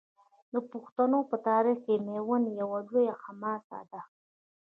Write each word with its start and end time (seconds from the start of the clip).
د 0.53 0.55
پښتنو 0.71 1.19
په 1.29 1.35
تاریخ 1.49 1.77
کې 1.85 1.95
میوند 2.09 2.45
یوه 2.61 2.79
لویه 2.87 3.13
حماسه 3.23 3.79
ده. 3.91 4.01